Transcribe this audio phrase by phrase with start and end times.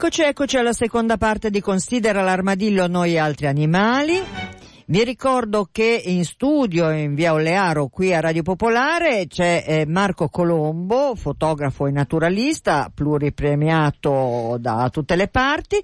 [0.00, 4.47] Eccoci, eccoci alla seconda parte di Considera l'armadillo noi altri animali.
[4.90, 10.30] Vi ricordo che in studio in via Olearo qui a Radio Popolare c'è eh, Marco
[10.30, 15.76] Colombo, fotografo e naturalista, pluripremiato da tutte le parti,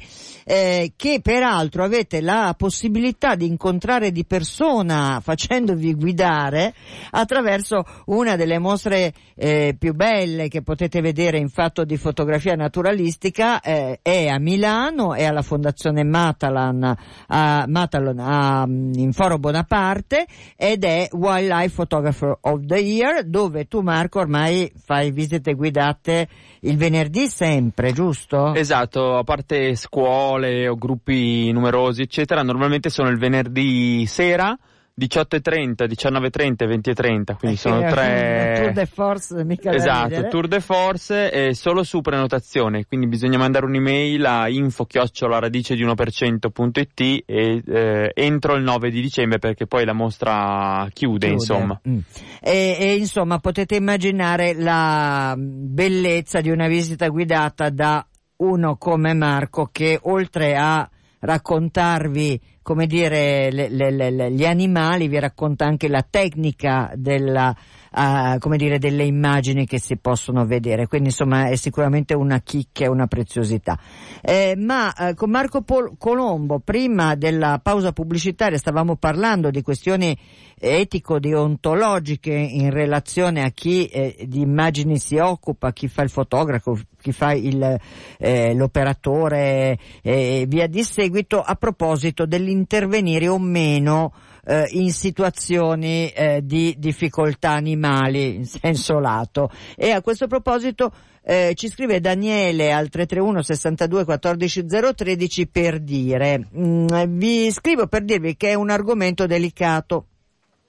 [0.47, 6.73] eh, che peraltro avete la possibilità di incontrare di persona facendovi guidare
[7.11, 13.61] attraverso una delle mostre eh, più belle che potete vedere in fatto di fotografia naturalistica,
[13.61, 18.67] eh, è a Milano, è alla Fondazione Matalan, a, Matalan a
[19.01, 20.27] in Foro Bonaparte
[20.57, 26.29] ed è Wildlife Photographer of the Year dove tu Marco ormai fai visite guidate
[26.61, 28.55] il venerdì sempre, giusto?
[28.55, 34.57] Esatto, a parte scuole o gruppi numerosi eccetera, normalmente sono il venerdì sera
[34.97, 38.61] 18.30, 19.30 e 20.30, quindi sono tre...
[38.61, 43.67] Tour de force, mica Esatto, tour de force e solo su prenotazione, quindi bisogna mandare
[43.67, 49.67] un'email a info chiocciola radice di 1%.it e eh, entro il 9 di dicembre perché
[49.67, 51.27] poi la mostra chiude, chiude.
[51.27, 51.81] insomma.
[51.89, 51.99] Mm.
[52.41, 59.71] E, e insomma potete immaginare la bellezza di una visita guidata da uno come Marco
[59.73, 60.89] che oltre a
[61.25, 67.55] raccontarvi come dire, le, le, le, gli animali, vi racconta anche la tecnica della,
[67.93, 70.87] uh, come dire, delle immagini che si possono vedere.
[70.87, 73.79] Quindi insomma è sicuramente una chicca e una preziosità.
[74.23, 80.17] Eh, ma eh, con Marco Pol- Colombo, prima della pausa pubblicitaria, stavamo parlando di questioni
[80.59, 87.13] etico-deontologiche in relazione a chi eh, di immagini si occupa, chi fa il fotografo, chi
[87.13, 87.79] fa il,
[88.19, 94.15] eh, l'operatore e via di seguito a proposito dell'intervenire o meno
[94.47, 99.51] eh, in situazioni eh, di difficoltà animali in senso lato.
[99.77, 104.65] E a questo proposito eh, ci scrive Daniele al 331 62 14
[104.95, 106.87] 013 per dire, mm,
[107.19, 110.07] vi scrivo per dirvi che è un argomento delicato.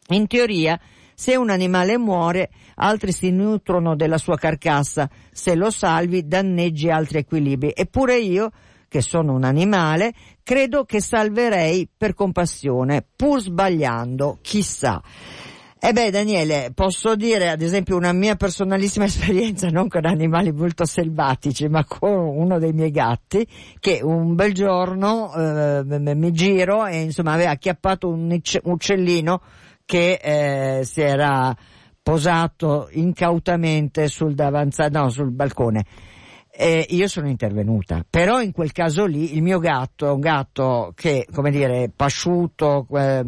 [0.10, 0.78] In teoria
[1.16, 5.10] se un animale muore, altri si nutrono della sua carcassa.
[5.32, 7.72] Se lo salvi, danneggi altri equilibri.
[7.74, 8.52] Eppure io,
[8.88, 15.02] che sono un animale, credo che salverei per compassione, pur sbagliando, chissà.
[15.78, 20.52] E eh beh Daniele, posso dire ad esempio una mia personalissima esperienza, non con animali
[20.52, 23.48] molto selvatici, ma con uno dei miei gatti,
[23.80, 25.84] che un bel giorno eh,
[26.16, 29.42] mi giro e insomma aveva acchiappato un uccellino
[29.86, 31.56] che eh, si era
[32.02, 35.86] posato incautamente sul davanzale, no, sul balcone.
[36.58, 41.28] E io sono intervenuta, però in quel caso lì il mio gatto, un gatto che,
[41.34, 43.26] come dire, pasciuto, eh,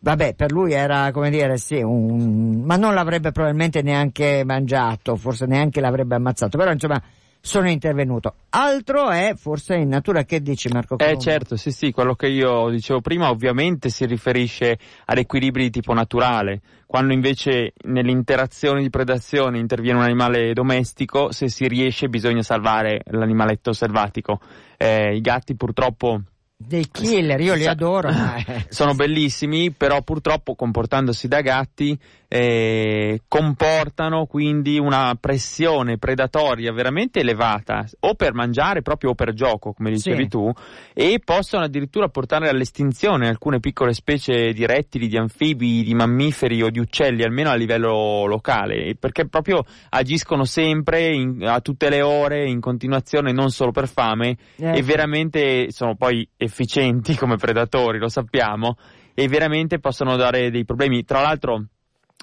[0.00, 5.46] vabbè, per lui era, come dire, sì, un, ma non l'avrebbe probabilmente neanche mangiato, forse
[5.46, 7.02] neanche l'avrebbe ammazzato, però insomma,
[7.44, 8.36] sono intervenuto.
[8.48, 11.18] Altro è forse in natura, che dici Marco Colombo?
[11.18, 15.70] Eh certo, sì sì, quello che io dicevo prima ovviamente si riferisce ad equilibri di
[15.70, 22.42] tipo naturale, quando invece nell'interazione di predazione interviene un animale domestico, se si riesce bisogna
[22.42, 24.40] salvare l'animaletto selvatico.
[24.78, 26.22] Eh, I gatti purtroppo
[26.56, 28.10] dei killer, io li adoro.
[28.68, 31.98] Sono bellissimi, però purtroppo comportandosi da gatti
[32.36, 39.72] eh, comportano quindi una pressione predatoria veramente elevata, o per mangiare proprio o per gioco,
[39.72, 40.28] come dicevi sì.
[40.30, 40.50] tu,
[40.92, 46.70] e possono addirittura portare all'estinzione alcune piccole specie di rettili, di anfibi, di mammiferi o
[46.70, 52.48] di uccelli, almeno a livello locale, perché proprio agiscono sempre in, a tutte le ore,
[52.48, 54.78] in continuazione, non solo per fame, eh.
[54.78, 58.76] e veramente sono poi efficienti come predatori, lo sappiamo,
[59.14, 61.04] e veramente possono dare dei problemi.
[61.04, 61.66] Tra l'altro,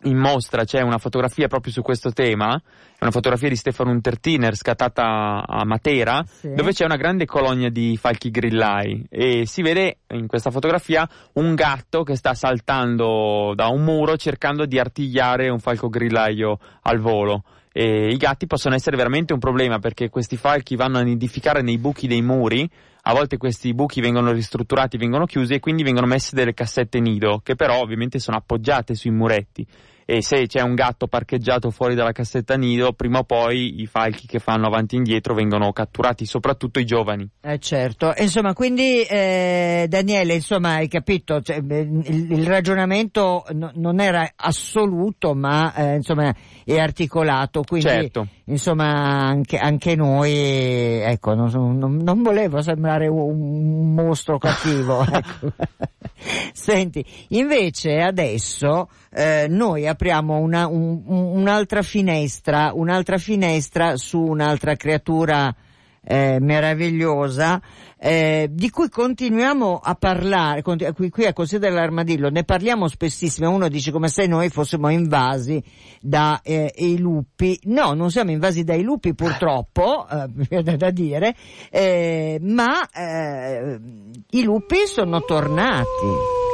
[0.04, 4.56] in mostra c'è una fotografia proprio su questo tema, è una fotografia di Stefano Untertiner
[4.56, 6.54] scattata a Matera, sì.
[6.54, 11.54] dove c'è una grande colonia di falchi grillai e si vede in questa fotografia un
[11.54, 17.44] gatto che sta saltando da un muro cercando di artigliare un falco grillaio al volo.
[17.74, 21.78] E I gatti possono essere veramente un problema perché questi falchi vanno a nidificare nei
[21.78, 22.70] buchi dei muri,
[23.04, 27.40] a volte questi buchi vengono ristrutturati, vengono chiusi e quindi vengono messe delle cassette nido
[27.44, 29.66] che però ovviamente sono appoggiate sui muretti
[30.12, 34.28] e se c'è un gatto parcheggiato fuori dalla cassetta nido, prima o poi i falchi
[34.28, 37.30] che fanno avanti e indietro vengono catturati, soprattutto i giovani.
[37.40, 44.02] Eh certo, insomma, quindi eh, Daniele, insomma, hai capito, cioè, il, il, ragionamento no, non
[44.02, 46.36] era assoluto, ma eh, insomma
[46.66, 48.28] è articolato, quindi certo.
[48.52, 48.86] Insomma
[49.28, 55.04] anche, anche noi, ecco, non, non, non, volevo sembrare un mostro cattivo.
[55.12, 55.54] ecco.
[56.54, 65.54] Senti, invece adesso eh, noi apriamo una, un, un'altra finestra, un'altra finestra su un'altra creatura
[66.04, 67.62] eh, meravigliosa
[68.04, 73.68] eh, di cui continuiamo a parlare, qui, qui a Consiglio dell'Armadillo, ne parliamo spessissimo, uno
[73.68, 75.64] dice come se noi fossimo invasi
[76.02, 80.08] dai eh, lupi, no, non siamo invasi dai lupi purtroppo,
[80.50, 81.36] eh, da dire,
[81.70, 83.80] eh, ma eh,
[84.32, 86.51] i lupi sono tornati.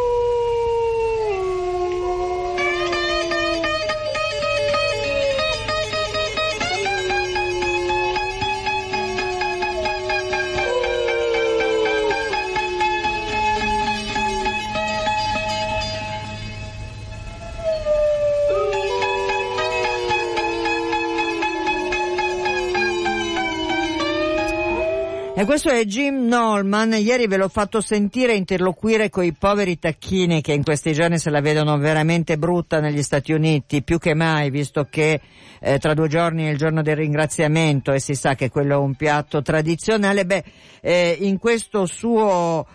[25.39, 30.42] E questo è Jim Nolman, ieri ve l'ho fatto sentire interloquire con i poveri tacchini
[30.42, 34.50] che in questi giorni se la vedono veramente brutta negli Stati Uniti, più che mai,
[34.50, 35.22] visto che
[35.60, 38.78] eh, tra due giorni è il giorno del ringraziamento e si sa che quello è
[38.78, 40.25] un piatto tradizionale.
[40.25, 40.44] Beh,
[40.81, 42.66] eh, in questo suo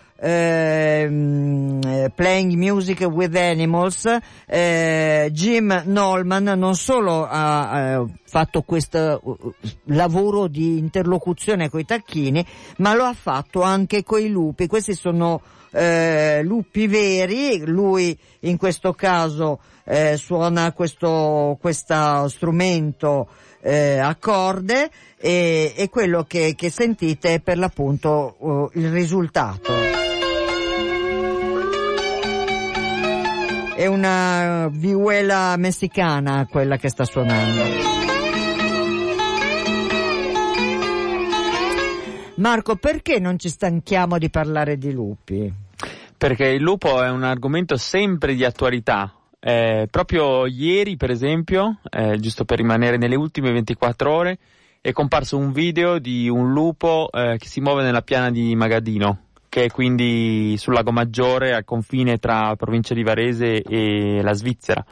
[2.14, 4.06] Playing Music with Animals,
[4.46, 9.52] eh, Jim Nolman non solo ha fatto questo uh,
[9.86, 12.46] lavoro di interlocuzione con i tacchini,
[12.78, 14.66] ma lo ha fatto anche con i lupi.
[14.66, 15.42] Questi sono
[15.72, 23.28] eh, lupi veri, lui in questo caso eh, suona questo, questo strumento
[23.60, 30.01] eh, a corde e, e quello che, che, sentite è per l'appunto uh, il risultato.
[33.82, 37.62] È una vihuela messicana quella che sta suonando.
[42.36, 45.52] Marco, perché non ci stanchiamo di parlare di lupi?
[46.16, 49.12] Perché il lupo è un argomento sempre di attualità.
[49.40, 54.38] Eh, proprio ieri, per esempio, eh, giusto per rimanere nelle ultime 24 ore,
[54.80, 59.30] è comparso un video di un lupo eh, che si muove nella piana di Magadino
[59.52, 64.82] che è quindi sul Lago Maggiore al confine tra provincia di Varese e la Svizzera.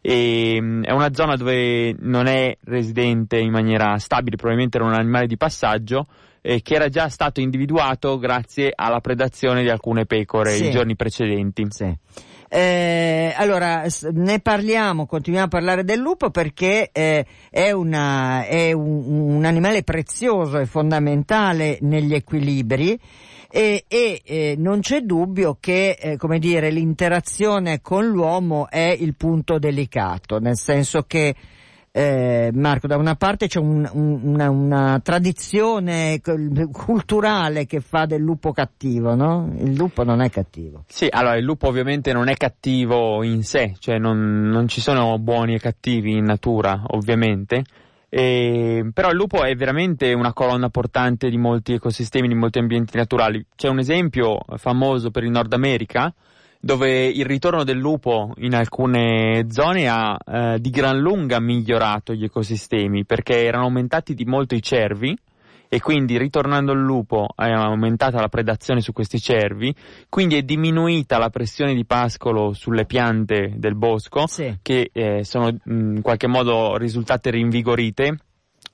[0.00, 4.94] E, mm, è una zona dove non è residente in maniera stabile, probabilmente era un
[4.94, 6.08] animale di passaggio
[6.40, 10.66] eh, che era già stato individuato grazie alla predazione di alcune pecore sì.
[10.66, 11.66] i giorni precedenti.
[11.68, 11.96] Sì.
[12.52, 19.36] Eh, allora, ne parliamo, continuiamo a parlare del lupo perché eh, è, una, è un,
[19.36, 22.98] un, animale prezioso e fondamentale negli equilibri
[23.48, 29.14] e, e eh, non c'è dubbio che eh, come dire, l'interazione con l'uomo è il
[29.14, 31.36] punto delicato, nel senso che
[31.92, 38.22] eh, Marco, da una parte c'è un, un, una, una, tradizione culturale che fa del
[38.22, 39.52] lupo cattivo, no?
[39.58, 40.84] Il lupo non è cattivo.
[40.86, 45.18] Sì, allora il lupo ovviamente non è cattivo in sé, cioè non, non ci sono
[45.18, 47.64] buoni e cattivi in natura, ovviamente.
[48.08, 52.96] E, però il lupo è veramente una colonna portante di molti ecosistemi, di molti ambienti
[52.96, 53.44] naturali.
[53.56, 56.12] C'è un esempio famoso per il Nord America
[56.60, 62.24] dove il ritorno del lupo in alcune zone ha eh, di gran lunga migliorato gli
[62.24, 65.16] ecosistemi perché erano aumentati di molto i cervi
[65.72, 69.72] e quindi ritornando il lupo è aumentata la predazione su questi cervi,
[70.08, 74.58] quindi è diminuita la pressione di pascolo sulle piante del bosco sì.
[74.62, 78.16] che eh, sono in qualche modo risultate rinvigorite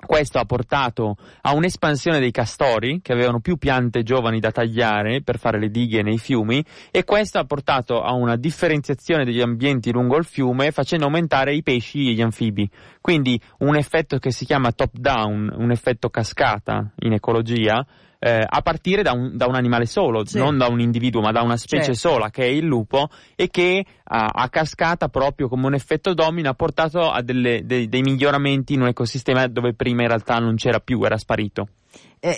[0.07, 5.39] questo ha portato a un'espansione dei castori che avevano più piante giovani da tagliare per
[5.39, 10.17] fare le dighe nei fiumi e questo ha portato a una differenziazione degli ambienti lungo
[10.17, 12.69] il fiume facendo aumentare i pesci e gli anfibi.
[13.01, 17.85] Quindi un effetto che si chiama top down, un effetto cascata in ecologia
[18.19, 20.39] eh, a partire da un, da un animale solo, sì.
[20.39, 22.09] non da un individuo, ma da una specie certo.
[22.09, 26.49] sola che è il lupo e che a, a, cascata proprio come un effetto domino
[26.49, 30.57] ha portato a delle, dei, dei miglioramenti in un ecosistema dove prima in realtà non
[30.57, 31.69] c'era più, era sparito.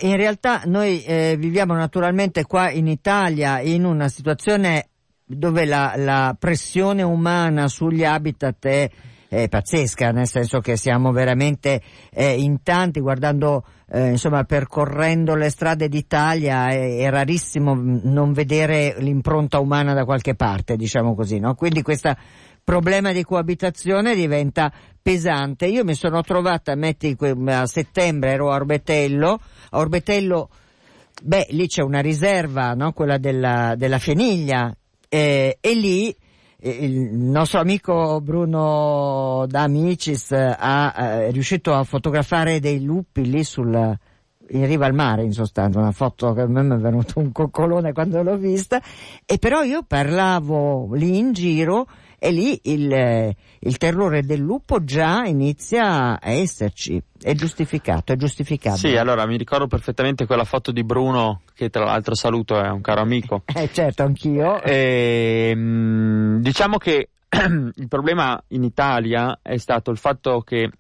[0.03, 4.89] In realtà noi eh, viviamo naturalmente qua in Italia in una situazione
[5.25, 8.91] dove la, la pressione umana sugli habitat è
[9.29, 15.51] eh, pazzesca, nel senso che siamo veramente eh, in tanti, guardando, eh, insomma, percorrendo le
[15.51, 21.55] strade d'Italia è, è, rarissimo non vedere l'impronta umana da qualche parte, diciamo così, no?
[21.55, 22.15] Quindi questo
[22.65, 25.67] problema di coabitazione diventa pesante.
[25.67, 27.17] Io mi sono trovata, metti,
[27.47, 30.51] a settembre ero a Orbetello, a Orbetello,
[31.23, 32.93] beh, lì c'è una riserva, no?
[32.93, 34.75] Quella della, della Feniglia,
[35.09, 36.15] eh, e lì
[36.61, 43.97] il nostro amico Bruno D'Amicis ha, è riuscito a fotografare dei lupi lì sul,
[44.51, 47.31] in riva al mare in sostanza, una foto che a me mi è venuto un
[47.31, 48.83] coccolone quando l'ho vista,
[49.25, 51.87] e però io parlavo lì in giro
[52.19, 57.01] e lì il, il terrore del lupo già inizia a esserci.
[57.21, 58.77] È giustificato, è giustificato.
[58.77, 62.81] Sì, allora mi ricordo perfettamente quella foto di Bruno, che tra l'altro saluto, è un
[62.81, 63.43] caro amico.
[63.55, 64.61] eh certo, anch'io.
[64.63, 70.71] E, ehm, diciamo che il problema in Italia è stato il fatto che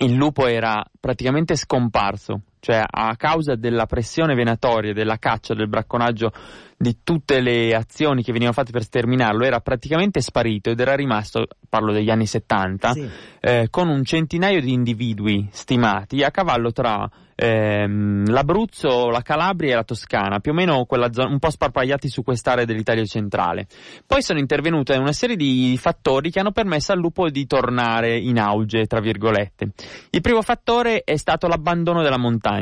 [0.00, 6.30] il lupo era praticamente scomparso, cioè a causa della pressione venatoria, della caccia, del bracconaggio,
[6.76, 11.46] di tutte le azioni che venivano fatte per sterminarlo, era praticamente sparito ed era rimasto,
[11.66, 13.08] parlo degli anni 70, sì.
[13.40, 17.08] eh, con un centinaio di individui stimati a cavallo tra
[17.38, 22.22] ehm, l'Abruzzo, la Calabria e la Toscana, più o meno zona, un po' sparpagliati su
[22.22, 23.66] quest'area dell'Italia centrale.
[24.06, 28.38] Poi sono intervenute una serie di fattori che hanno permesso al lupo di tornare in
[28.40, 29.70] auge, tra virgolette.
[30.10, 32.57] Il primo fattore è stato l'abbandono della montagna.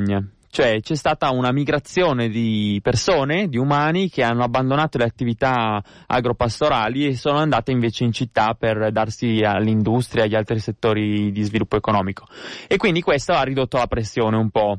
[0.49, 7.07] Cioè c'è stata una migrazione di persone, di umani che hanno abbandonato le attività agropastorali
[7.07, 11.77] e sono andate invece in città per darsi all'industria e agli altri settori di sviluppo
[11.77, 12.27] economico.
[12.69, 14.79] E quindi questo ha ridotto la pressione un po'.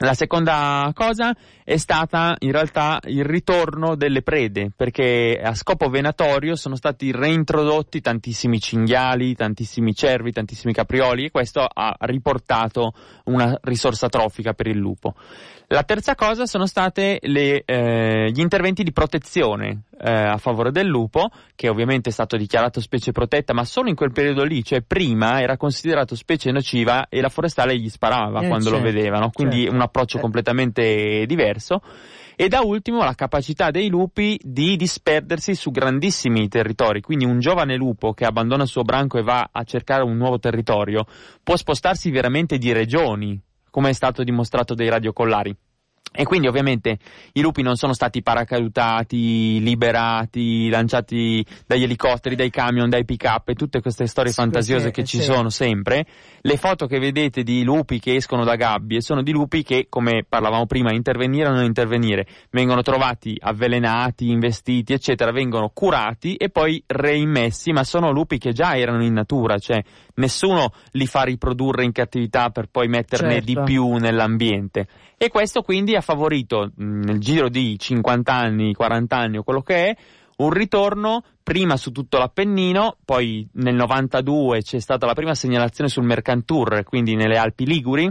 [0.00, 6.54] La seconda cosa è stata in realtà il ritorno delle prede, perché a scopo venatorio
[6.54, 12.92] sono stati reintrodotti tantissimi cinghiali, tantissimi cervi, tantissimi caprioli e questo ha riportato
[13.24, 15.14] una risorsa trofica per il lupo.
[15.70, 21.28] La terza cosa sono stati eh, gli interventi di protezione eh, a favore del lupo,
[21.54, 25.42] che ovviamente è stato dichiarato specie protetta, ma solo in quel periodo lì, cioè prima
[25.42, 29.64] era considerato specie nociva e la forestale gli sparava eh, quando certo, lo vedevano, quindi
[29.64, 29.74] certo.
[29.74, 30.22] un approccio certo.
[30.22, 31.82] completamente diverso.
[32.34, 37.76] E da ultimo la capacità dei lupi di disperdersi su grandissimi territori, quindi un giovane
[37.76, 41.04] lupo che abbandona il suo branco e va a cercare un nuovo territorio
[41.42, 43.38] può spostarsi veramente di regioni,
[43.70, 45.56] come è stato dimostrato dai radiocollari.
[46.10, 46.98] E quindi ovviamente
[47.32, 53.54] i lupi non sono stati paracadutati, liberati, lanciati dagli elicotteri, dai camion, dai pick-up e
[53.54, 55.24] tutte queste storie sì, fantasiose che ci sì.
[55.24, 56.06] sono sempre.
[56.40, 60.24] Le foto che vedete di lupi che escono da gabbie sono di lupi che, come
[60.26, 66.82] parlavamo prima, intervenire o non intervenire, vengono trovati avvelenati, investiti, eccetera, vengono curati e poi
[66.86, 69.84] reimmessi, ma sono lupi che già erano in natura, cioè
[70.18, 73.46] nessuno li fa riprodurre in cattività per poi metterne certo.
[73.46, 74.86] di più nell'ambiente.
[75.16, 79.86] E questo quindi ha favorito nel giro di 50 anni, 40 anni o quello che
[79.86, 79.96] è,
[80.38, 86.04] un ritorno prima su tutto l'Appennino, poi nel 92 c'è stata la prima segnalazione sul
[86.04, 88.08] Mercantour, quindi nelle Alpi Liguri,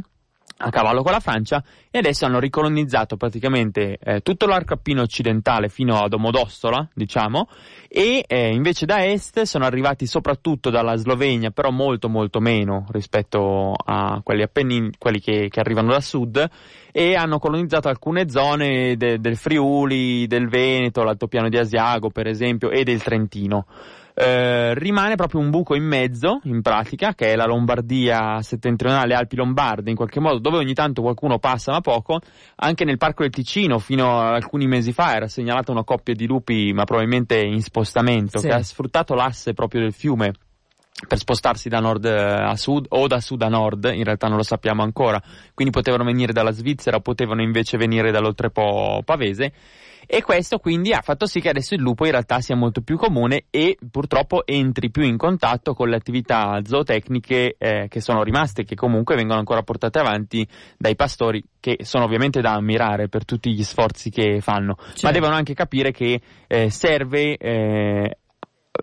[0.58, 5.70] a cavallo con la Francia e adesso hanno ricolonizzato praticamente eh, tutto l'arco appino occidentale
[5.70, 7.48] fino a Domodossola, diciamo,
[7.88, 13.74] e eh, invece da est sono arrivati soprattutto dalla Slovenia, però molto molto meno rispetto
[13.74, 16.50] a quelli appennini, quelli che, che arrivano da sud,
[16.92, 22.72] e hanno colonizzato alcune zone de, del Friuli, del Veneto, l'altopiano di Asiago per esempio,
[22.72, 23.66] e del Trentino.
[24.20, 29.36] Eh, rimane proprio un buco in mezzo, in pratica, che è la Lombardia settentrionale, Alpi
[29.36, 32.20] Lombarde, in qualche modo, dove ogni tanto qualcuno passa ma poco.
[32.56, 36.26] Anche nel Parco del Ticino, fino a alcuni mesi fa, era segnalata una coppia di
[36.26, 38.48] lupi, ma probabilmente in spostamento, sì.
[38.48, 40.34] che ha sfruttato l'asse proprio del fiume
[41.08, 44.44] per spostarsi da nord a sud o da sud a nord, in realtà non lo
[44.44, 45.22] sappiamo ancora,
[45.54, 49.54] quindi potevano venire dalla Svizzera, potevano invece venire dall'oltrepo pavese
[50.08, 52.98] e questo quindi ha fatto sì che adesso il lupo in realtà sia molto più
[52.98, 58.64] comune e purtroppo entri più in contatto con le attività zootecniche eh, che sono rimaste
[58.64, 60.48] che comunque vengono ancora portate avanti
[60.78, 65.06] dai pastori che sono ovviamente da ammirare per tutti gli sforzi che fanno, certo.
[65.06, 68.18] ma devono anche capire che eh, serve eh,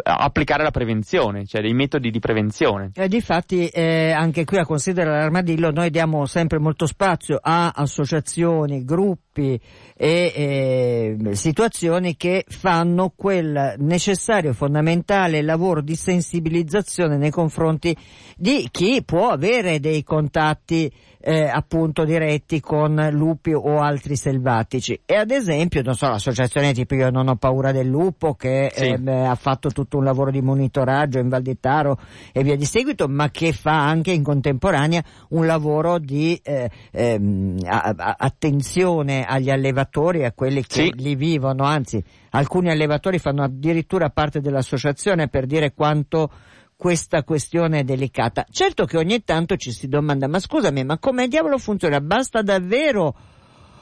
[0.02, 2.90] applicare la prevenzione, cioè dei metodi di prevenzione.
[2.94, 8.84] E difatti eh, anche qui a considerare l'armadillo noi diamo sempre molto spazio a associazioni,
[8.84, 9.60] gruppi
[9.96, 17.96] e eh, situazioni che fanno quel necessario fondamentale lavoro di sensibilizzazione nei confronti
[18.36, 20.92] di chi può avere dei contatti
[21.26, 25.00] eh, appunto diretti con lupi o altri selvatici.
[25.06, 28.84] E ad esempio, non so, l'associazione tipo Io non ho paura del lupo che sì.
[28.84, 31.98] eh, ha fatto tutto un lavoro di monitoraggio in Val di Taro
[32.30, 37.56] e via di seguito, ma che fa anche in contemporanea un lavoro di eh, ehm,
[37.64, 40.92] a, a, attenzione agli allevatori e a quelli che sì.
[40.96, 46.28] li vivono, anzi alcuni allevatori fanno addirittura parte dell'associazione per dire quanto
[46.76, 48.44] questa questione delicata.
[48.50, 52.00] Certo che ogni tanto ci si domanda, ma scusami, ma come diavolo funziona?
[52.00, 53.16] Basta davvero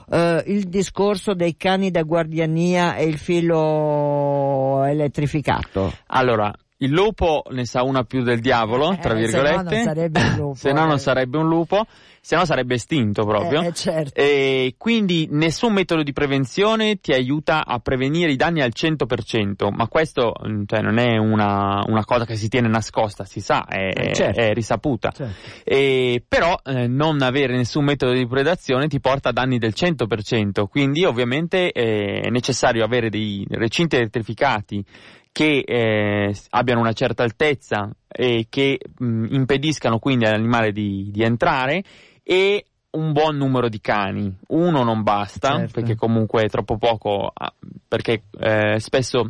[0.06, 5.92] uh, il discorso dei cani da guardiania e il filo elettrificato?
[6.08, 9.82] Allora, il lupo ne sa una più del diavolo, tra virgolette.
[9.82, 10.54] Eh, se no non sarebbe un lupo.
[10.54, 10.98] se no non eh.
[10.98, 11.86] sarebbe un lupo.
[12.20, 13.62] se no sarebbe estinto proprio.
[13.62, 14.20] Eh, eh, certo.
[14.20, 19.86] E quindi nessun metodo di prevenzione ti aiuta a prevenire i danni al 100%, ma
[19.88, 23.92] questo mm, cioè, non è una, una, cosa che si tiene nascosta, si sa, è,
[23.94, 24.40] eh, certo.
[24.40, 25.10] è risaputa.
[25.12, 25.34] Certo.
[25.64, 30.66] E, però eh, non avere nessun metodo di predazione ti porta a danni del 100%,
[30.68, 34.84] quindi ovviamente eh, è necessario avere dei recinti elettrificati
[35.32, 41.82] che eh, abbiano una certa altezza e che mh, impediscano quindi all'animale di, di entrare
[42.22, 44.36] e un buon numero di cani.
[44.48, 45.72] Uno non basta, certo.
[45.72, 47.52] perché comunque è troppo poco, ah,
[47.88, 49.28] perché eh, spesso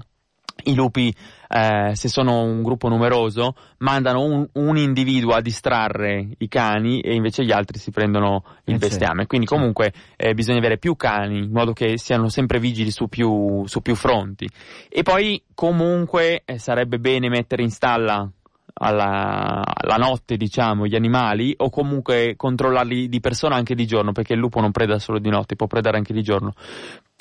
[0.65, 1.15] i lupi,
[1.49, 7.15] eh, se sono un gruppo numeroso, mandano un, un, individuo a distrarre i cani e
[7.15, 9.23] invece gli altri si prendono il Eh, bestiame.
[9.23, 9.29] sì.
[9.29, 13.67] Quindi comunque eh, bisogna avere più cani, in modo che siano sempre vigili su più,
[13.67, 14.49] su più fronti.
[14.89, 18.31] E poi comunque eh, sarebbe bene mettere in stalla
[18.75, 24.33] alla, alla notte, diciamo, gli animali o comunque controllarli di persona anche di giorno, perché
[24.33, 26.55] il lupo non preda solo di notte, può predare anche di giorno.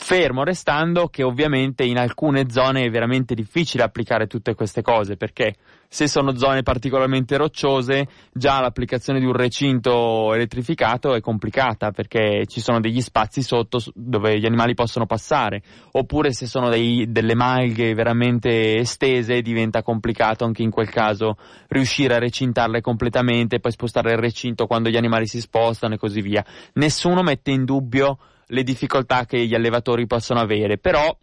[0.03, 5.55] Fermo restando che ovviamente in alcune zone è veramente difficile applicare tutte queste cose, perché
[5.87, 12.61] se sono zone particolarmente rocciose, già l'applicazione di un recinto elettrificato è complicata, perché ci
[12.61, 17.93] sono degli spazi sotto dove gli animali possono passare, oppure se sono dei- delle malghe
[17.93, 24.17] veramente estese diventa complicato anche in quel caso riuscire a recintarle completamente, poi spostare il
[24.17, 26.43] recinto quando gli animali si spostano e così via.
[26.73, 28.17] Nessuno mette in dubbio
[28.51, 31.17] le difficoltà che gli allevatori possono avere, però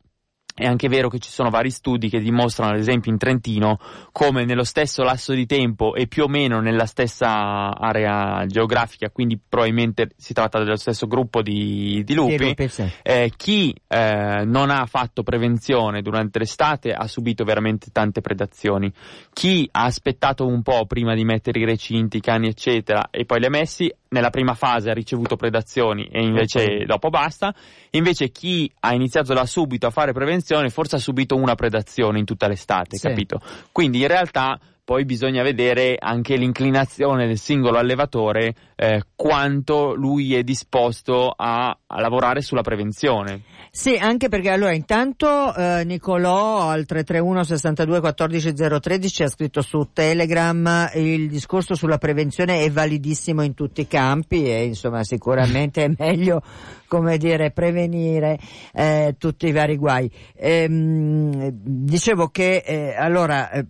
[0.59, 3.79] è anche vero che ci sono vari studi che dimostrano, ad esempio in Trentino,
[4.11, 9.39] come nello stesso lasso di tempo e più o meno nella stessa area geografica, quindi
[9.39, 12.57] probabilmente si tratta dello stesso gruppo di, di lupi,
[13.03, 18.93] eh, chi eh, non ha fatto prevenzione durante l'estate ha subito veramente tante predazioni.
[19.33, 23.39] Chi ha aspettato un po' prima di mettere i recinti, i cani, eccetera, e poi
[23.39, 27.55] li ha messi, nella prima fase ha ricevuto predazioni e invece dopo basta.
[27.91, 32.25] Invece chi ha iniziato da subito a fare prevenzione forse ha subito una predazione in
[32.25, 33.07] tutta l'estate, Sì.
[33.09, 33.41] capito?
[33.73, 40.43] Quindi in realtà poi bisogna vedere anche l'inclinazione del singolo allevatore, eh, quanto lui è
[40.43, 43.43] disposto a, a lavorare sulla prevenzione.
[43.71, 49.91] Sì, anche perché allora intanto eh, Nicolò al 331 62 14 013 ha scritto su
[49.93, 55.93] Telegram il discorso sulla prevenzione è validissimo in tutti i campi e insomma sicuramente è
[55.99, 56.41] meglio
[56.87, 58.39] come dire prevenire
[58.73, 60.11] eh, tutti i vari guai.
[60.35, 63.67] Ehm, dicevo che eh, allora eh,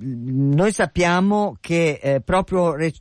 [0.00, 2.92] noi sappiamo che eh, proprio re-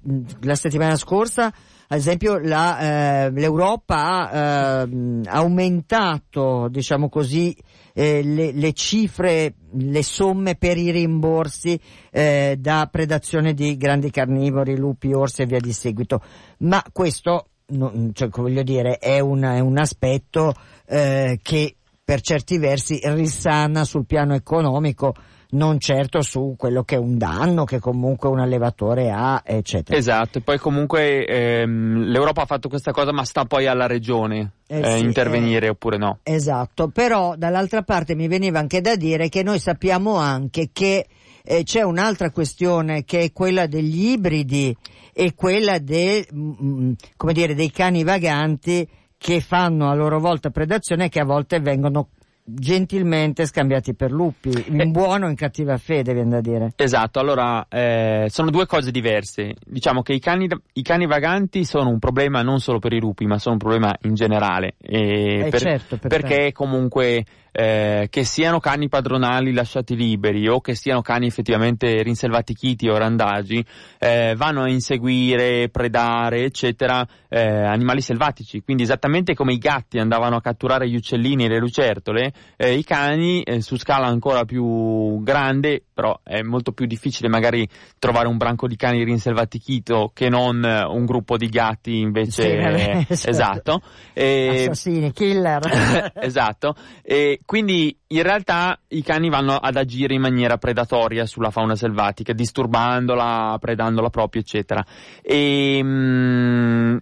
[0.42, 1.54] la settimana scorsa
[1.90, 7.56] ad esempio la, eh, l'Europa ha ehm, aumentato, diciamo così,
[7.94, 11.80] eh, le, le cifre, le somme per i rimborsi
[12.12, 16.22] eh, da predazione di grandi carnivori, lupi, orsi e via di seguito.
[16.60, 20.54] Ma questo, non- cioè, voglio dire, è, una- è un aspetto
[20.88, 25.14] eh, che per certi versi risana sul piano economico,
[25.50, 29.98] non certo su quello che è un danno che comunque un allevatore ha, eccetera.
[29.98, 34.52] Esatto, e poi comunque ehm, l'Europa ha fatto questa cosa ma sta poi alla regione
[34.68, 36.20] Eh eh, sì, intervenire oppure no.
[36.24, 41.08] Esatto, però dall'altra parte mi veniva anche da dire che noi sappiamo anche che
[41.44, 44.76] eh, c'è un'altra questione che è quella degli ibridi
[45.14, 51.06] e quella de- mm, come dire, dei cani vaganti che fanno a loro volta predazione
[51.06, 52.10] e che a volte vengono
[52.50, 54.86] gentilmente scambiati per lupi, in Eh.
[54.88, 56.72] buono o in cattiva fede, viene da dire.
[56.76, 59.56] Esatto, allora eh, sono due cose diverse.
[59.66, 63.26] Diciamo che i cani, i cani vaganti sono un problema non solo per i lupi,
[63.26, 64.76] ma sono un problema in generale.
[64.82, 67.26] Eh, per- certo, per perché comunque
[67.60, 73.66] eh, che siano cani padronali lasciati liberi o che siano cani effettivamente rinselvatichiti o randagi,
[73.98, 78.62] eh, vanno a inseguire, predare, eccetera, eh, animali selvatici.
[78.62, 82.84] Quindi esattamente come i gatti andavano a catturare gli uccellini e le lucertole, eh, i
[82.84, 87.68] cani eh, su scala ancora più grande, però è molto più difficile magari
[87.98, 92.56] trovare un branco di cani rinselvatichito che non eh, un gruppo di gatti invece Sì,
[92.56, 93.30] vabbè, certo.
[93.30, 93.82] esatto.
[94.14, 96.12] E- Assassini, killer.
[96.22, 96.76] esatto.
[97.02, 102.34] E quindi in realtà i cani vanno ad agire in maniera predatoria sulla fauna selvatica,
[102.34, 104.86] disturbandola, predandola proprio, eccetera.
[105.22, 106.98] E, mm,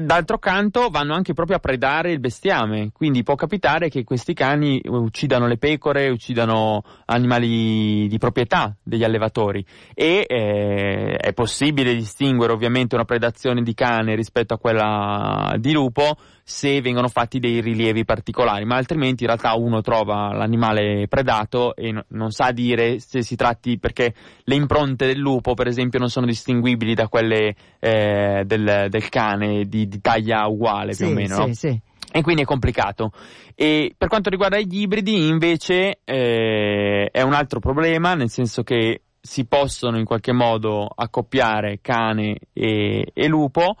[0.00, 4.80] D'altro canto vanno anche proprio a predare il bestiame, quindi può capitare che questi cani
[4.86, 12.94] uccidano le pecore, uccidano animali di proprietà degli allevatori e eh, è possibile distinguere ovviamente
[12.94, 16.16] una predazione di cane rispetto a quella di lupo
[16.50, 21.92] se vengono fatti dei rilievi particolari, ma altrimenti in realtà uno trova l'animale predato e
[21.92, 26.10] no, non sa dire se si tratti perché le impronte del lupo per esempio non
[26.10, 31.14] sono distinguibili da quelle eh, del, del, cane di, di, taglia uguale sì, più o
[31.14, 31.46] meno.
[31.46, 31.80] Sì, sì.
[32.12, 33.12] E quindi è complicato.
[33.54, 39.02] E per quanto riguarda gli ibridi, invece, eh, è un altro problema, nel senso che
[39.20, 43.76] si possono in qualche modo accoppiare cane e, e lupo,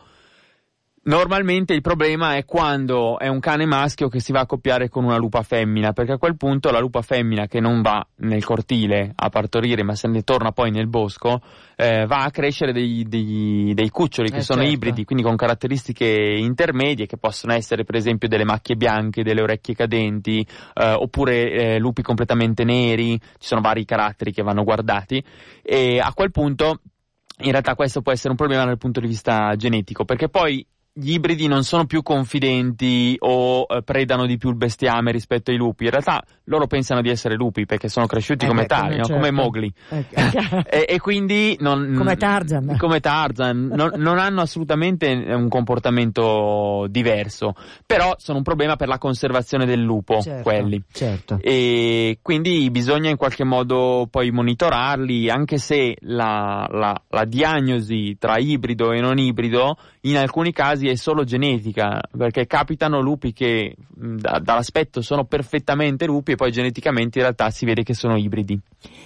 [1.02, 5.02] Normalmente il problema è quando è un cane maschio che si va a accoppiare con
[5.02, 9.12] una lupa femmina, perché a quel punto la lupa femmina che non va nel cortile
[9.14, 11.40] a partorire, ma se ne torna poi nel bosco,
[11.74, 14.74] eh, va a crescere dei, dei, dei cuccioli che eh sono certo.
[14.74, 19.74] ibridi, quindi con caratteristiche intermedie, che possono essere per esempio delle macchie bianche, delle orecchie
[19.74, 25.24] cadenti, eh, oppure eh, lupi completamente neri, ci sono vari caratteri che vanno guardati,
[25.62, 26.82] e a quel punto
[27.38, 31.12] in realtà questo può essere un problema dal punto di vista genetico, perché poi gli
[31.12, 35.84] ibridi non sono più confidenti o eh, predano di più il bestiame rispetto ai lupi.
[35.84, 38.96] In realtà loro pensano di essere lupi perché sono cresciuti eh come beh, tali, come,
[38.96, 39.04] no?
[39.04, 39.20] certo.
[39.20, 39.72] come Mowgli.
[40.68, 42.76] Eh, e, quindi non, come Tarzan.
[42.80, 48.98] Come Tarzan non, non, hanno assolutamente un comportamento diverso, però sono un problema per la
[48.98, 50.82] conservazione del lupo, certo, quelli.
[50.90, 51.38] Certo.
[51.40, 58.38] E quindi bisogna in qualche modo poi monitorarli, anche se la, la, la diagnosi tra
[58.38, 64.38] ibrido e non ibrido in alcuni casi è solo genetica, perché capitano lupi che da,
[64.38, 68.58] dall'aspetto sono perfettamente lupi e poi geneticamente in realtà si vede che sono ibridi.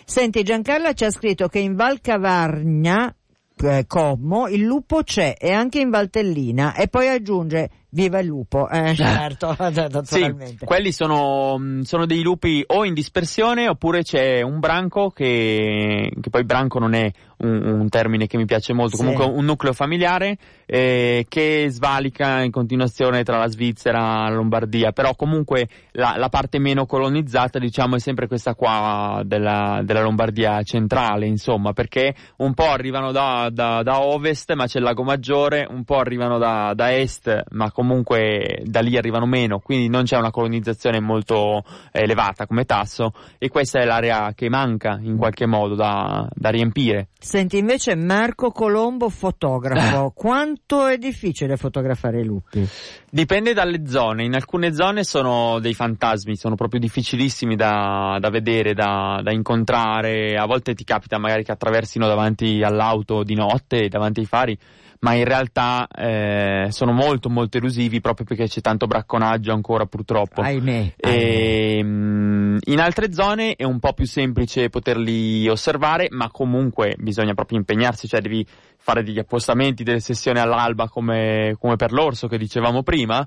[0.05, 3.15] Senti, Giancarla ci ha scritto che in Val Cavargna,
[3.57, 8.69] eh, Como, il lupo c'è e anche in Valtellina e poi aggiunge Viva il lupo,
[8.69, 10.57] eh, certo, naturalmente.
[10.59, 16.29] Sì, quelli sono, sono, dei lupi o in dispersione oppure c'è un branco che, che
[16.29, 17.09] poi branco non è
[17.45, 19.03] un, un, termine che mi piace molto, sì.
[19.03, 24.93] comunque un nucleo familiare eh, che svalica in continuazione tra la Svizzera e la Lombardia,
[24.93, 30.63] però comunque la, la, parte meno colonizzata diciamo è sempre questa qua della, della Lombardia
[30.63, 35.67] centrale, insomma, perché un po' arrivano da, da, da, ovest ma c'è il lago Maggiore,
[35.69, 40.17] un po' arrivano da, da est ma comunque da lì arrivano meno, quindi non c'è
[40.17, 45.75] una colonizzazione molto elevata come tasso e questa è l'area che manca in qualche modo
[45.75, 47.09] da, da riempire.
[47.35, 52.65] Senti invece Marco Colombo fotografo, quanto è difficile fotografare i lupi?
[53.11, 58.73] Dipende dalle zone, in alcune zone sono dei fantasmi, sono proprio difficilissimi da, da vedere,
[58.73, 64.21] da, da incontrare, a volte ti capita magari che attraversino davanti all'auto di notte, davanti
[64.21, 64.59] ai fari
[65.05, 70.41] ma in realtà eh, sono molto molto elusivi proprio perché c'è tanto bracconaggio ancora purtroppo.
[70.41, 70.95] Ahimè.
[70.97, 76.95] E, mh, mm, in altre zone è un po' più semplice poterli osservare, ma comunque
[76.99, 82.29] bisogna proprio impegnarsi, cioè devi fare degli appostamenti, delle sessioni all'alba come, come per l'orso
[82.29, 83.27] che dicevamo prima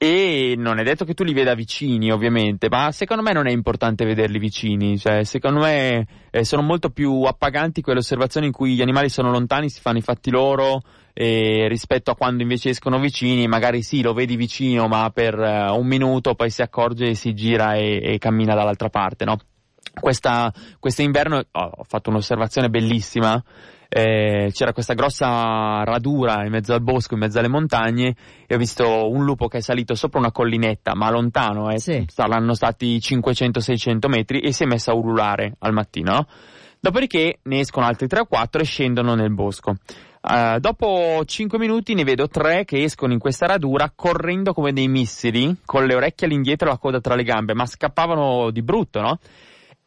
[0.00, 3.50] e non è detto che tu li veda vicini, ovviamente, ma secondo me non è
[3.50, 4.96] importante vederli vicini.
[4.96, 9.32] Cioè, secondo me eh, sono molto più appaganti quelle osservazioni in cui gli animali sono
[9.32, 10.82] lontani, si fanno i fatti loro,
[11.14, 15.76] eh, rispetto a quando invece escono vicini, magari sì, lo vedi vicino, ma per uh,
[15.76, 19.36] un minuto poi si accorge e si gira e, e cammina dall'altra parte, no?
[20.00, 23.42] Questa, quest'inverno oh, ho fatto un'osservazione bellissima.
[23.90, 28.14] Eh, c'era questa grossa radura in mezzo al bosco, in mezzo alle montagne,
[28.46, 32.04] e ho visto un lupo che è salito sopra una collinetta, ma lontano, eh, sì.
[32.06, 36.12] saranno stati 500-600 metri, e si è messo a ululare al mattino.
[36.12, 36.26] No?
[36.80, 39.74] Dopodiché ne escono altri 3 o 4 e scendono nel bosco.
[40.20, 44.88] Uh, dopo 5 minuti ne vedo 3 che escono in questa radura correndo come dei
[44.88, 49.00] missili, con le orecchie all'indietro e la coda tra le gambe, ma scappavano di brutto,
[49.00, 49.18] no?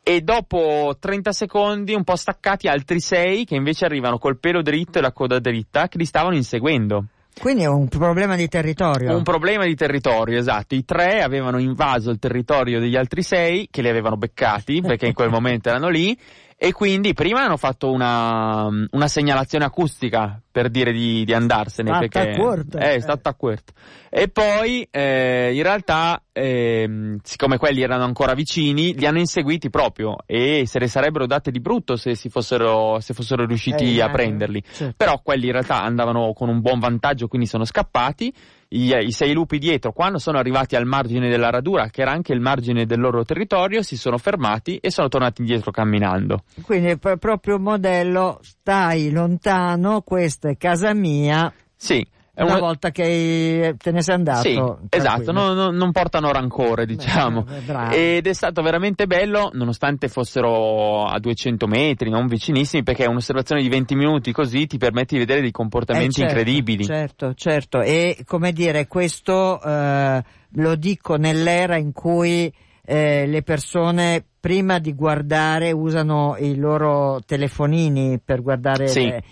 [0.04, 4.98] E dopo 30 secondi, un po' staccati, altri 6 che invece arrivano col pelo dritto
[4.98, 7.06] e la coda dritta, che li stavano inseguendo.
[7.40, 9.16] Quindi è un problema di territorio.
[9.16, 10.76] Un problema di territorio, esatto.
[10.76, 15.14] I tre avevano invaso il territorio degli altri sei, che li avevano beccati, perché in
[15.14, 16.18] quel momento erano lì,
[16.58, 21.90] e quindi prima hanno fatto una, una segnalazione acustica per dire di, di andarsene.
[21.90, 22.80] Statta perché accorta.
[22.80, 23.74] è stato accorto.
[24.10, 30.18] E poi eh, in realtà, eh, siccome quelli erano ancora vicini, li hanno inseguiti proprio
[30.26, 34.62] e se ne sarebbero date di brutto se, fossero, se fossero riusciti eh, a prenderli.
[34.70, 34.94] Certo.
[34.98, 38.34] Però quelli in realtà andavano con un buon vantaggio, quindi sono scappati
[38.74, 42.34] i, i, sei lupi dietro, quando sono arrivati al margine della radura, che era anche
[42.34, 46.44] il margine del loro territorio, si sono fermati e sono tornati indietro camminando.
[46.62, 51.52] Quindi è proprio un modello, stai lontano, questa è casa mia.
[51.76, 54.42] Sì, una, una volta che te ne sei andato.
[54.42, 57.44] Sì, esatto, no, no, non portano rancore, diciamo.
[57.44, 63.62] Beh, Ed è stato veramente bello, nonostante fossero a 200 metri, non vicinissimi, perché un'osservazione
[63.62, 66.86] di 20 minuti così ti permette di vedere dei comportamenti eh, certo, incredibili.
[66.86, 67.82] Certo, certo.
[67.82, 70.24] E come dire, questo eh,
[70.54, 72.52] lo dico nell'era in cui
[72.84, 78.88] eh, le persone prima di guardare usano i loro telefonini per guardare.
[78.88, 79.06] Sì.
[79.06, 79.24] Le,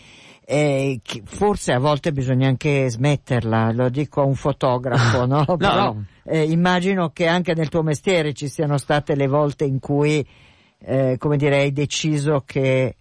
[0.52, 5.46] eh, forse a volte bisogna anche smetterla, lo dico a un fotografo, no?
[5.48, 6.06] no Però no.
[6.24, 10.26] Eh, immagino che anche nel tuo mestiere ci siano state le volte in cui,
[10.80, 12.96] eh, come dire, hai deciso che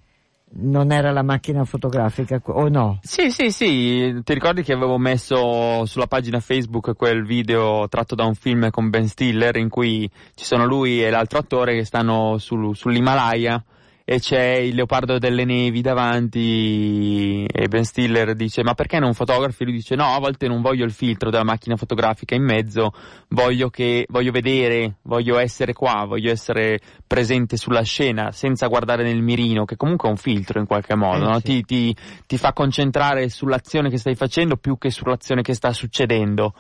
[0.61, 2.99] non era la macchina fotografica o no?
[3.01, 8.25] Sì, sì, sì, ti ricordi che avevo messo sulla pagina Facebook quel video tratto da
[8.25, 12.37] un film con Ben Stiller in cui ci sono lui e l'altro attore che stanno
[12.37, 13.65] sul, sull'Himalaya
[14.11, 19.65] e c'è il leopardo delle nevi davanti e Ben Stiller dice ma perché non fotografi?
[19.65, 22.91] Lui dice no, a volte non voglio il filtro della macchina fotografica in mezzo,
[23.29, 29.21] voglio che, voglio vedere, voglio essere qua, voglio essere presente sulla scena senza guardare nel
[29.21, 31.39] mirino, che comunque è un filtro in qualche modo, eh, no?
[31.41, 31.63] sì.
[31.63, 36.55] ti, ti, ti fa concentrare sull'azione che stai facendo più che sull'azione che sta succedendo.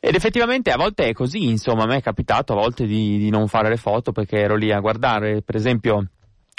[0.00, 3.28] Ed effettivamente a volte è così, insomma, a me è capitato a volte di, di
[3.28, 6.10] non fare le foto perché ero lì a guardare, per esempio,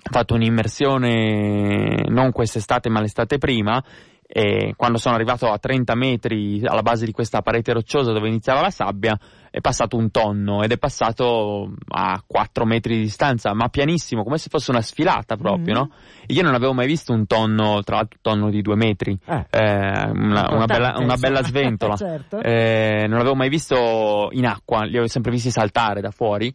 [0.08, 3.84] ho fatto un'immersione non quest'estate ma l'estate prima
[4.30, 8.60] e quando sono arrivato a 30 metri alla base di questa parete rocciosa dove iniziava
[8.60, 9.18] la sabbia
[9.50, 14.38] è passato un tonno ed è passato a 4 metri di distanza ma pianissimo come
[14.38, 15.76] se fosse una sfilata proprio mm-hmm.
[15.76, 15.92] no?
[16.28, 19.46] io non avevo mai visto un tonno tra l'altro un tonno di 2 metri eh,
[19.50, 22.42] eh, una, una, bella, una bella sventola certo.
[22.42, 26.54] eh, non l'avevo mai visto in acqua li avevo sempre visti saltare da fuori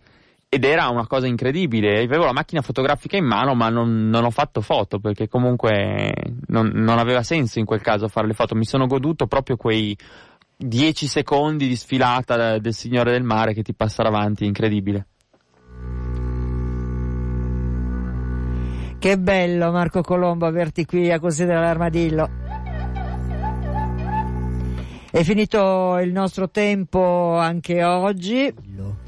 [0.54, 2.02] ed era una cosa incredibile.
[2.02, 6.12] Avevo la macchina fotografica in mano, ma non, non ho fatto foto perché comunque
[6.48, 8.54] non, non, aveva senso in quel caso fare le foto.
[8.54, 9.96] Mi sono goduto proprio quei
[10.54, 15.06] 10 secondi di sfilata del Signore del Mare che ti passa davanti, incredibile.
[18.98, 22.30] Che bello Marco Colombo averti qui a considerare l'armadillo.
[25.10, 29.00] È finito il nostro tempo anche oggi.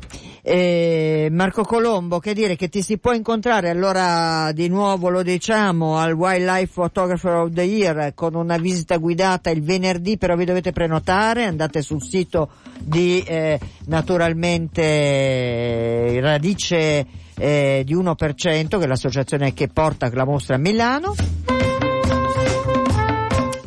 [0.46, 5.96] Eh, Marco Colombo, che dire che ti si può incontrare allora di nuovo lo diciamo
[5.96, 10.72] al Wildlife Photographer of the Year con una visita guidata il venerdì, però vi dovete
[10.72, 17.06] prenotare, andate sul sito di eh, naturalmente Radice
[17.38, 21.14] eh, di 1% che è l'associazione che porta la mostra a Milano.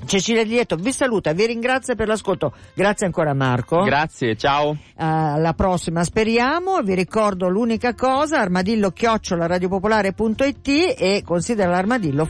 [0.08, 2.54] Cecilia Lieto vi saluta, vi ringrazio per l'ascolto.
[2.74, 3.84] Grazie ancora Marco.
[3.84, 4.76] Grazie, ciao.
[4.96, 6.82] Alla prossima speriamo.
[6.82, 12.30] Vi ricordo l'unica cosa, armadillo chiocciola radiopopolare.it e considera l'armadillo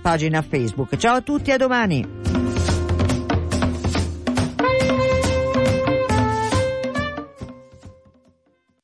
[0.00, 0.96] pagina Facebook.
[0.96, 2.37] Ciao a tutti, a domani.